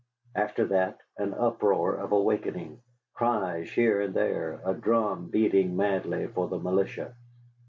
[0.33, 2.81] After that an uproar of awakening,
[3.13, 7.13] cries here and there, a drum beating madly for the militia.